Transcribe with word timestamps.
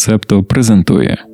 Септо 0.00 0.42
презентує. 0.42 1.24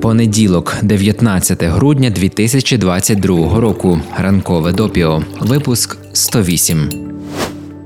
Понеділок, 0.00 0.76
19 0.82 1.62
грудня 1.62 2.10
2022 2.10 3.60
року. 3.60 4.00
Ранкове 4.18 4.72
допіо. 4.72 5.22
Випуск 5.40 5.98
108. 6.12 6.88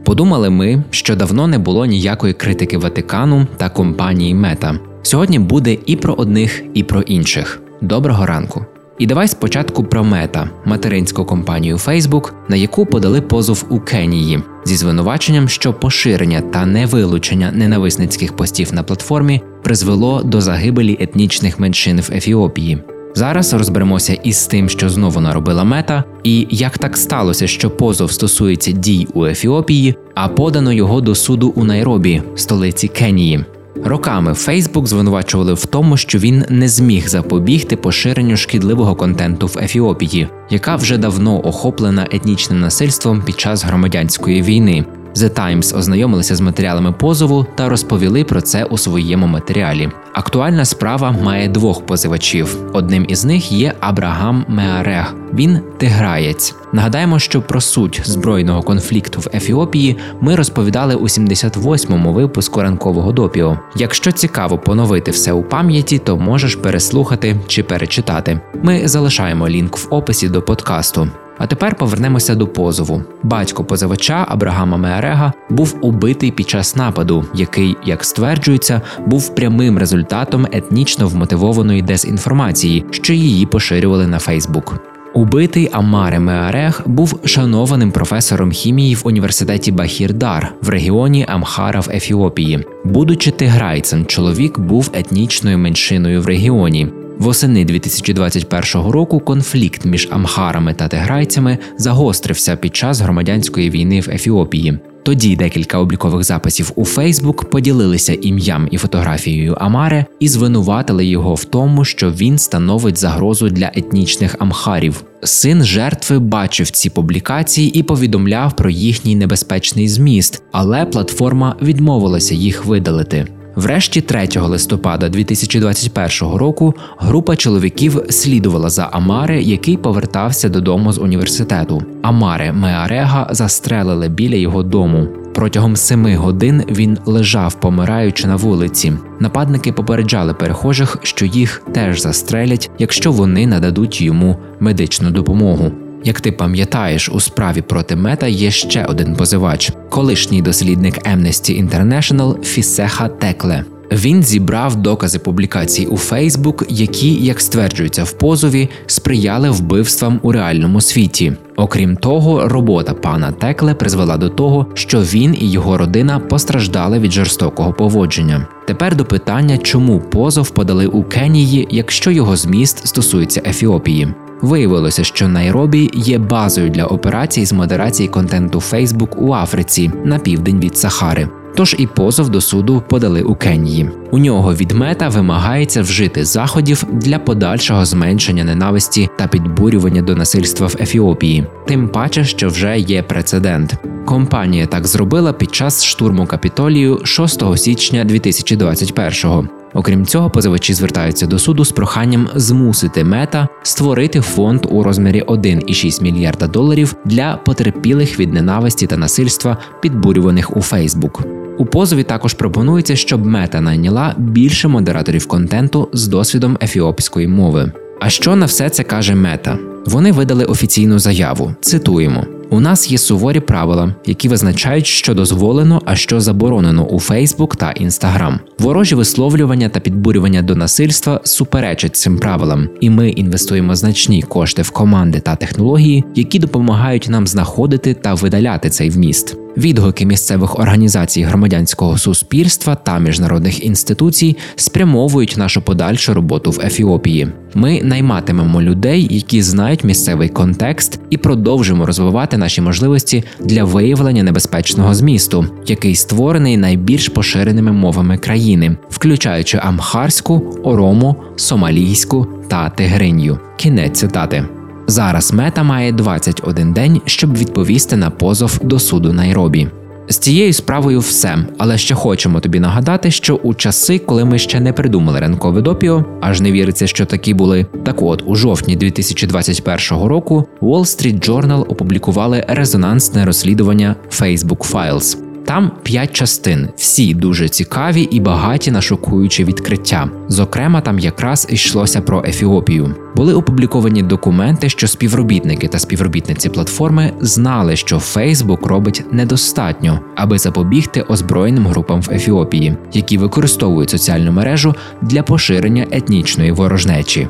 Подумали 0.04 0.50
ми, 0.50 0.84
що 0.90 1.16
давно 1.16 1.46
не 1.46 1.58
було 1.58 1.86
ніякої 1.86 2.34
критики 2.34 2.78
Ватикану 2.78 3.46
та 3.56 3.68
компанії 3.68 4.34
Мета. 4.34 4.78
Сьогодні 5.02 5.38
буде 5.38 5.78
і 5.86 5.96
про 5.96 6.14
одних, 6.14 6.62
і 6.74 6.82
про 6.82 7.00
інших. 7.00 7.62
Доброго 7.80 8.26
ранку. 8.26 8.64
І 8.98 9.06
давай 9.06 9.28
спочатку 9.28 9.84
про 9.84 10.04
мета 10.04 10.50
материнську 10.64 11.24
компанію 11.24 11.76
Facebook, 11.76 12.32
на 12.48 12.56
яку 12.56 12.86
подали 12.86 13.20
позов 13.20 13.64
у 13.68 13.80
Кенії 13.80 14.42
зі 14.64 14.76
звинуваченням, 14.76 15.48
що 15.48 15.72
поширення 15.72 16.40
та 16.40 16.66
невилучення 16.66 17.52
ненависницьких 17.52 18.36
постів 18.36 18.74
на 18.74 18.82
платформі 18.82 19.40
призвело 19.62 20.22
до 20.22 20.40
загибелі 20.40 20.96
етнічних 21.00 21.60
меншин 21.60 22.00
в 22.00 22.10
Ефіопії. 22.12 22.78
Зараз 23.14 23.54
розберемося 23.54 24.14
із 24.14 24.46
тим, 24.46 24.68
що 24.68 24.88
знову 24.88 25.20
наробила 25.20 25.64
мета, 25.64 26.04
і 26.24 26.46
як 26.50 26.78
так 26.78 26.96
сталося, 26.96 27.46
що 27.46 27.70
позов 27.70 28.12
стосується 28.12 28.72
дій 28.72 29.08
у 29.14 29.26
Ефіопії, 29.26 29.94
а 30.14 30.28
подано 30.28 30.72
його 30.72 31.00
до 31.00 31.14
суду 31.14 31.52
у 31.56 31.64
Найробі, 31.64 32.22
столиці 32.34 32.88
Кенії. 32.88 33.44
Роками 33.84 34.34
Фейсбук 34.34 34.86
звинувачували 34.86 35.54
в 35.54 35.66
тому, 35.66 35.96
що 35.96 36.18
він 36.18 36.44
не 36.48 36.68
зміг 36.68 37.08
запобігти 37.08 37.76
поширенню 37.76 38.36
шкідливого 38.36 38.94
контенту 38.94 39.46
в 39.46 39.58
Ефіопії, 39.58 40.28
яка 40.50 40.76
вже 40.76 40.98
давно 40.98 41.46
охоплена 41.46 42.06
етнічним 42.10 42.60
насильством 42.60 43.22
під 43.22 43.40
час 43.40 43.64
громадянської 43.64 44.42
війни. 44.42 44.84
The 45.16 45.40
Times 45.40 45.78
ознайомилися 45.78 46.36
з 46.36 46.40
матеріалами 46.40 46.92
позову 46.92 47.46
та 47.54 47.68
розповіли 47.68 48.24
про 48.24 48.40
це 48.40 48.64
у 48.64 48.78
своєму 48.78 49.26
матеріалі. 49.26 49.88
Актуальна 50.12 50.64
справа 50.64 51.12
має 51.22 51.48
двох 51.48 51.86
позивачів. 51.86 52.56
Одним 52.72 53.04
із 53.08 53.24
них 53.24 53.52
є 53.52 53.74
Абрагам 53.80 54.44
Меарег. 54.48 55.14
Він 55.34 55.60
тиграєць. 55.78 56.54
Нагадаємо, 56.72 57.18
що 57.18 57.42
про 57.42 57.60
суть 57.60 58.00
збройного 58.04 58.62
конфлікту 58.62 59.20
в 59.20 59.28
Ефіопії 59.34 59.96
ми 60.20 60.36
розповідали 60.36 60.94
у 60.94 61.04
78-му 61.04 62.12
випуску 62.12 62.62
ранкового 62.62 63.12
допіо. 63.12 63.58
Якщо 63.76 64.12
цікаво 64.12 64.58
поновити 64.58 65.10
все 65.10 65.32
у 65.32 65.42
пам'яті, 65.42 65.98
то 65.98 66.16
можеш 66.16 66.56
переслухати 66.56 67.36
чи 67.46 67.62
перечитати. 67.62 68.40
Ми 68.62 68.88
залишаємо 68.88 69.48
лінк 69.48 69.76
в 69.76 69.86
описі 69.90 70.28
до 70.28 70.42
подкасту. 70.42 71.08
А 71.38 71.46
тепер 71.46 71.74
повернемося 71.74 72.34
до 72.34 72.46
позову. 72.46 73.02
Батько 73.22 73.64
позивача 73.64 74.26
Абрагама 74.28 74.76
Меарега 74.76 75.32
був 75.50 75.76
убитий 75.80 76.30
під 76.30 76.48
час 76.48 76.76
нападу, 76.76 77.24
який, 77.34 77.76
як 77.84 78.04
стверджується, 78.04 78.82
був 79.06 79.34
прямим 79.34 79.78
результатом 79.78 80.46
етнічно 80.52 81.08
вмотивованої 81.08 81.82
дезінформації, 81.82 82.84
що 82.90 83.12
її 83.12 83.46
поширювали 83.46 84.06
на 84.06 84.18
Фейсбук. 84.18 84.74
Убитий 85.16 85.68
Амаре 85.72 86.20
Меарег 86.20 86.82
був 86.86 87.20
шанованим 87.24 87.90
професором 87.90 88.50
хімії 88.50 88.94
в 88.94 89.02
університеті 89.04 89.72
Бахірдар 89.72 90.52
в 90.62 90.68
регіоні 90.68 91.26
Амхара 91.28 91.80
в 91.80 91.90
Ефіопії. 91.92 92.64
Будучи 92.84 93.30
тиграйцем, 93.30 94.06
чоловік 94.06 94.58
був 94.58 94.90
етнічною 94.94 95.58
меншиною 95.58 96.22
в 96.22 96.26
регіоні. 96.26 96.88
Восени 97.18 97.64
2021 97.64 98.90
року 98.90 99.20
конфлікт 99.20 99.84
між 99.84 100.08
амхарами 100.10 100.74
та 100.74 100.88
тиграйцями 100.88 101.58
загострився 101.78 102.56
під 102.56 102.76
час 102.76 103.00
громадянської 103.00 103.70
війни 103.70 104.00
в 104.00 104.10
Ефіопії. 104.10 104.78
Тоді 105.02 105.36
декілька 105.36 105.78
облікових 105.78 106.24
записів 106.24 106.72
у 106.74 106.84
Фейсбук 106.84 107.50
поділилися 107.50 108.12
ім'ям 108.22 108.68
і 108.70 108.78
фотографією 108.78 109.54
Амаре 109.60 110.06
і 110.20 110.28
звинуватили 110.28 111.06
його 111.06 111.34
в 111.34 111.44
тому, 111.44 111.84
що 111.84 112.10
він 112.10 112.38
становить 112.38 112.98
загрозу 112.98 113.48
для 113.48 113.70
етнічних 113.74 114.36
амхарів. 114.38 115.04
Син 115.22 115.64
жертви 115.64 116.18
бачив 116.18 116.70
ці 116.70 116.90
публікації 116.90 117.78
і 117.78 117.82
повідомляв 117.82 118.56
про 118.56 118.70
їхній 118.70 119.16
небезпечний 119.16 119.88
зміст, 119.88 120.42
але 120.52 120.84
платформа 120.84 121.56
відмовилася 121.62 122.34
їх 122.34 122.64
видалити. 122.64 123.26
Врешті 123.56 124.00
3 124.00 124.28
листопада 124.36 125.08
2021 125.08 126.36
року 126.36 126.74
група 126.98 127.36
чоловіків 127.36 128.00
слідувала 128.10 128.68
за 128.68 128.82
Амаре, 128.92 129.42
який 129.42 129.76
повертався 129.76 130.48
додому 130.48 130.92
з 130.92 130.98
університету. 130.98 131.82
Амаре 132.02 132.52
Меарега 132.52 133.28
застрелили 133.30 134.08
біля 134.08 134.36
його 134.36 134.62
дому. 134.62 135.08
Протягом 135.34 135.76
семи 135.76 136.16
годин 136.16 136.62
він 136.68 136.98
лежав, 137.06 137.54
помираючи 137.54 138.26
на 138.26 138.36
вулиці. 138.36 138.92
Нападники 139.20 139.72
попереджали 139.72 140.34
перехожих, 140.34 140.96
що 141.02 141.26
їх 141.26 141.62
теж 141.72 142.00
застрелять, 142.00 142.70
якщо 142.78 143.12
вони 143.12 143.46
нададуть 143.46 144.00
йому 144.00 144.36
медичну 144.60 145.10
допомогу. 145.10 145.72
Як 146.06 146.20
ти 146.20 146.32
пам'ятаєш, 146.32 147.08
у 147.08 147.20
справі 147.20 147.62
проти 147.62 147.96
мета 147.96 148.26
є 148.26 148.50
ще 148.50 148.84
один 148.84 149.14
позивач, 149.14 149.72
колишній 149.90 150.42
дослідник 150.42 151.08
Amnesty 151.08 151.68
International 151.68 152.42
Фісеха 152.42 153.08
Текле. 153.08 153.64
Він 153.92 154.22
зібрав 154.22 154.76
докази 154.76 155.18
публікацій 155.18 155.86
у 155.86 155.96
Фейсбук, 155.96 156.64
які, 156.68 157.14
як 157.24 157.40
стверджується 157.40 158.04
в 158.04 158.12
позові, 158.12 158.68
сприяли 158.86 159.50
вбивствам 159.50 160.20
у 160.22 160.32
реальному 160.32 160.80
світі. 160.80 161.32
Окрім 161.56 161.96
того, 161.96 162.48
робота 162.48 162.94
пана 162.94 163.32
Текле 163.32 163.74
призвела 163.74 164.16
до 164.16 164.28
того, 164.28 164.66
що 164.74 165.00
він 165.00 165.36
і 165.40 165.50
його 165.50 165.78
родина 165.78 166.18
постраждали 166.18 166.98
від 166.98 167.12
жорстокого 167.12 167.72
поводження. 167.72 168.46
Тепер 168.66 168.96
до 168.96 169.04
питання, 169.04 169.58
чому 169.58 170.00
позов 170.00 170.50
подали 170.50 170.86
у 170.86 171.02
Кенії, 171.02 171.66
якщо 171.70 172.10
його 172.10 172.36
зміст 172.36 172.86
стосується 172.86 173.42
Ефіопії. 173.46 174.14
Виявилося, 174.42 175.04
що 175.04 175.28
Найробі 175.28 175.90
є 175.94 176.18
базою 176.18 176.70
для 176.70 176.84
операцій 176.84 177.44
з 177.46 177.52
модерації 177.52 178.08
контенту 178.08 178.58
Facebook 178.58 179.16
у 179.16 179.32
Африці 179.32 179.90
на 180.04 180.18
південь 180.18 180.60
від 180.60 180.78
Сахари. 180.78 181.28
Тож 181.56 181.76
і 181.78 181.86
позов 181.86 182.28
до 182.28 182.40
суду 182.40 182.82
подали 182.88 183.22
у 183.22 183.34
Кенії. 183.34 183.90
У 184.10 184.18
нього 184.18 184.54
від 184.54 184.72
мета 184.72 185.08
вимагається 185.08 185.82
вжити 185.82 186.24
заходів 186.24 186.84
для 186.92 187.18
подальшого 187.18 187.84
зменшення 187.84 188.44
ненависті 188.44 189.08
та 189.18 189.26
підбурювання 189.26 190.02
до 190.02 190.14
насильства 190.14 190.66
в 190.66 190.76
Ефіопії, 190.80 191.46
тим 191.66 191.88
паче, 191.88 192.24
що 192.24 192.48
вже 192.48 192.78
є 192.78 193.02
прецедент. 193.02 193.74
Компанія 194.04 194.66
так 194.66 194.86
зробила 194.86 195.32
під 195.32 195.54
час 195.54 195.84
штурму 195.84 196.26
капітолію 196.26 197.00
6 197.04 197.56
січня 197.56 198.04
2021-го. 198.04 199.48
Окрім 199.76 200.06
цього, 200.06 200.30
позивачі 200.30 200.74
звертаються 200.74 201.26
до 201.26 201.38
суду 201.38 201.64
з 201.64 201.72
проханням 201.72 202.28
змусити 202.34 203.04
мета 203.04 203.48
створити 203.62 204.20
фонд 204.20 204.66
у 204.70 204.82
розмірі 204.82 205.22
1,6 205.22 206.02
мільярда 206.02 206.46
доларів 206.46 206.94
для 207.04 207.36
потерпілих 207.36 208.20
від 208.20 208.32
ненависті 208.32 208.86
та 208.86 208.96
насильства, 208.96 209.56
підбурюваних 209.82 210.56
у 210.56 210.60
Фейсбук. 210.60 211.22
У 211.58 211.66
позові 211.66 212.02
також 212.02 212.34
пропонується, 212.34 212.96
щоб 212.96 213.26
мета 213.26 213.60
найняла 213.60 214.14
більше 214.18 214.68
модераторів 214.68 215.28
контенту 215.28 215.88
з 215.92 216.08
досвідом 216.08 216.58
ефіопської 216.62 217.28
мови. 217.28 217.72
А 218.00 218.08
що 218.10 218.36
на 218.36 218.46
все 218.46 218.70
це 218.70 218.82
каже 218.82 219.14
мета? 219.14 219.58
Вони 219.86 220.12
видали 220.12 220.44
офіційну 220.44 220.98
заяву. 220.98 221.54
Цитуємо. 221.60 222.35
У 222.50 222.60
нас 222.60 222.90
є 222.90 222.98
суворі 222.98 223.40
правила, 223.40 223.94
які 224.06 224.28
визначають, 224.28 224.86
що 224.86 225.14
дозволено, 225.14 225.82
а 225.84 225.96
що 225.96 226.20
заборонено 226.20 226.86
у 226.86 227.00
Фейсбук 227.00 227.56
та 227.56 227.72
Інстаграм. 227.72 228.40
Ворожі 228.58 228.94
висловлювання 228.94 229.68
та 229.68 229.80
підбурювання 229.80 230.42
до 230.42 230.56
насильства 230.56 231.20
суперечать 231.24 231.96
цим 231.96 232.18
правилам, 232.18 232.68
і 232.80 232.90
ми 232.90 233.08
інвестуємо 233.10 233.74
значні 233.74 234.22
кошти 234.22 234.62
в 234.62 234.70
команди 234.70 235.20
та 235.20 235.36
технології, 235.36 236.04
які 236.14 236.38
допомагають 236.38 237.08
нам 237.08 237.26
знаходити 237.26 237.94
та 237.94 238.14
видаляти 238.14 238.70
цей 238.70 238.90
вміст. 238.90 239.45
Відгуки 239.56 240.06
місцевих 240.06 240.58
організацій 240.58 241.22
громадянського 241.22 241.98
суспільства 241.98 242.74
та 242.74 242.98
міжнародних 242.98 243.64
інституцій 243.64 244.36
спрямовують 244.56 245.34
нашу 245.36 245.62
подальшу 245.62 246.14
роботу 246.14 246.50
в 246.50 246.60
Ефіопії. 246.64 247.28
Ми 247.54 247.82
найматимемо 247.82 248.62
людей, 248.62 249.08
які 249.10 249.42
знають 249.42 249.84
місцевий 249.84 250.28
контекст, 250.28 251.00
і 251.10 251.16
продовжимо 251.16 251.86
розвивати 251.86 252.36
наші 252.36 252.60
можливості 252.60 253.24
для 253.40 253.64
виявлення 253.64 254.22
небезпечного 254.22 254.94
змісту, 254.94 255.46
який 255.66 255.94
створений 255.94 256.56
найбільш 256.56 257.08
поширеними 257.08 257.72
мовами 257.72 258.18
країни, 258.18 258.76
включаючи 258.90 259.58
амхарську, 259.58 260.60
орому, 260.64 261.16
сомалійську 261.36 262.26
та 262.48 262.70
тигринью. 262.70 263.38
Кінець 263.56 263.98
цитати. 263.98 264.55
Зараз 264.86 265.32
мета 265.32 265.62
має 265.62 265.92
21 265.92 266.72
день, 266.72 267.00
щоб 267.04 267.36
відповісти 267.36 267.96
на 267.96 268.10
позов 268.10 268.60
до 268.62 268.78
суду 268.78 269.12
Найробі. 269.12 269.68
З 270.08 270.18
цією 270.18 270.52
справою 270.52 271.00
все, 271.00 271.38
але 271.58 271.78
ще 271.78 271.94
хочемо 271.94 272.40
тобі 272.40 272.60
нагадати, 272.60 273.10
що 273.10 273.34
у 273.34 273.54
часи, 273.54 273.98
коли 273.98 274.24
ми 274.24 274.38
ще 274.38 274.60
не 274.60 274.72
придумали 274.72 275.20
ранкове 275.20 275.62
допіо, 275.62 276.04
аж 276.20 276.40
не 276.40 276.52
віриться, 276.52 276.86
що 276.86 277.06
такі 277.06 277.34
були. 277.34 277.66
Так 277.84 278.02
от 278.02 278.22
у 278.26 278.34
жовтні 278.34 278.76
2021 278.76 280.04
року 280.04 280.46
Wall 280.60 280.80
Street 280.80 281.28
Journal 281.28 281.60
опублікували 281.60 282.44
резонансне 282.48 283.24
розслідування 283.24 283.96
Facebook 284.10 284.72
Files. 284.72 285.18
Там 285.46 285.70
п'ять 285.82 286.12
частин, 286.12 286.68
всі 286.76 287.14
дуже 287.14 287.48
цікаві 287.48 288.02
і 288.02 288.20
багаті 288.20 288.70
на 288.70 288.80
шокуючі 288.80 289.44
відкриття. 289.44 290.08
Зокрема, 290.28 290.80
там 290.80 290.98
якраз 290.98 291.46
йшлося 291.50 292.00
про 292.00 292.24
Ефіопію. 292.26 292.94
Були 293.16 293.34
опубліковані 293.34 294.02
документи, 294.02 294.68
що 294.68 294.88
співробітники 294.88 295.68
та 295.68 295.78
співробітниці 295.78 296.48
платформи 296.48 297.12
знали, 297.20 297.76
що 297.76 297.98
Фейсбук 297.98 298.66
робить 298.66 299.04
недостатньо, 299.12 300.00
аби 300.16 300.38
запобігти 300.38 301.02
озброєним 301.02 301.66
групам 301.66 302.00
в 302.00 302.08
Ефіопії, 302.12 302.76
які 302.92 303.18
використовують 303.18 303.90
соціальну 303.90 304.32
мережу 304.32 304.74
для 305.02 305.22
поширення 305.22 305.86
етнічної 305.90 306.52
ворожнечі. 306.52 307.28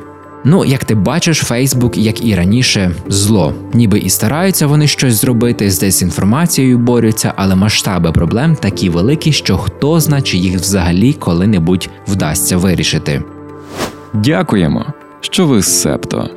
Ну, 0.49 0.65
як 0.65 0.85
ти 0.85 0.95
бачиш, 0.95 1.37
Фейсбук, 1.37 1.97
як 1.97 2.25
і 2.25 2.35
раніше, 2.35 2.91
зло, 3.07 3.53
ніби 3.73 3.99
і 3.99 4.09
стараються 4.09 4.67
вони 4.67 4.87
щось 4.87 5.21
зробити 5.21 5.71
з 5.71 5.79
дезінформацією 5.79 6.77
борються, 6.77 7.33
але 7.35 7.55
масштаби 7.55 8.11
проблем 8.11 8.55
такі 8.55 8.89
великі, 8.89 9.31
що 9.31 9.57
хто 9.57 9.99
зна, 9.99 10.21
чи 10.21 10.37
їх 10.37 10.59
взагалі 10.59 11.13
коли-небудь 11.13 11.89
вдасться 12.07 12.57
вирішити. 12.57 13.23
Дякуємо, 14.13 14.85
що 15.21 15.47
ви 15.47 15.61
з 15.61 15.81
септо. 15.81 16.29